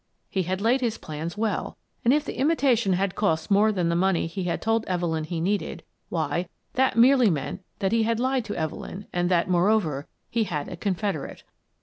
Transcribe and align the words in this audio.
He 0.31 0.41
had 0.41 0.61
laid 0.61 0.81
his 0.81 0.97
plans 0.97 1.37
well, 1.37 1.77
and 2.03 2.11
if 2.11 2.25
the 2.25 2.39
imitation 2.39 2.93
had 2.93 3.13
cost 3.13 3.51
more 3.51 3.71
than 3.71 3.89
the 3.89 3.95
money 3.95 4.25
he 4.25 4.45
had 4.45 4.59
told 4.59 4.83
Evelyn 4.87 5.25
he 5.25 5.39
needed, 5.39 5.83
why, 6.09 6.49
that 6.73 6.95
merely 6.97 7.29
meant 7.29 7.63
that 7.77 7.91
he 7.91 8.01
had 8.01 8.19
lied 8.19 8.43
to 8.45 8.55
Evelyn 8.57 9.05
and 9.13 9.29
that, 9.29 9.47
moreover, 9.47 10.07
he 10.31 10.45
had 10.45 10.67
a 10.67 10.75
confederate. 10.75 11.43